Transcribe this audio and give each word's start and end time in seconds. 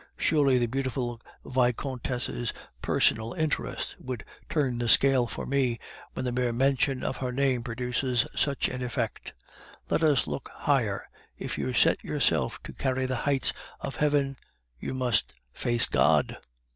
Surely 0.17 0.57
the 0.57 0.65
beautiful 0.65 1.21
Vicomtesse's 1.45 2.51
personal 2.81 3.33
interest 3.33 3.95
would 3.99 4.25
turn 4.49 4.79
the 4.79 4.89
scale 4.89 5.27
for 5.27 5.45
me, 5.45 5.77
when 6.13 6.25
the 6.25 6.31
mere 6.31 6.51
mention 6.51 7.03
of 7.03 7.17
her 7.17 7.31
name 7.31 7.61
produces 7.61 8.25
such 8.35 8.67
an 8.67 8.81
effect. 8.81 9.33
Let 9.91 10.01
us 10.01 10.25
look 10.25 10.49
higher. 10.51 11.05
If 11.37 11.55
you 11.59 11.71
set 11.73 12.03
yourself 12.03 12.57
to 12.63 12.73
carry 12.73 13.05
the 13.05 13.17
heights 13.29 13.53
of 13.79 13.97
heaven, 13.97 14.37
you 14.79 14.95
must 14.95 15.35
face 15.53 15.85
God." 15.85 16.37